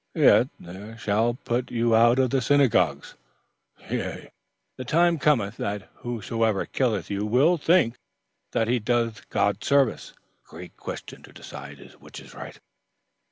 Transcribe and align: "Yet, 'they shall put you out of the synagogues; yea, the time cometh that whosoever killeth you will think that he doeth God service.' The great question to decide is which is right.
"Yet, 0.15 0.49
'they 0.59 0.97
shall 0.97 1.35
put 1.35 1.69
you 1.69 1.93
out 1.95 2.17
of 2.17 2.31
the 2.31 2.41
synagogues; 2.41 3.13
yea, 3.87 4.31
the 4.75 4.83
time 4.83 5.19
cometh 5.19 5.57
that 5.57 5.91
whosoever 5.97 6.65
killeth 6.65 7.11
you 7.11 7.23
will 7.23 7.59
think 7.59 7.97
that 8.51 8.67
he 8.67 8.79
doeth 8.79 9.29
God 9.29 9.63
service.' 9.63 10.13
The 10.41 10.49
great 10.49 10.75
question 10.75 11.21
to 11.21 11.31
decide 11.31 11.79
is 11.79 11.99
which 11.99 12.19
is 12.19 12.33
right. 12.33 12.59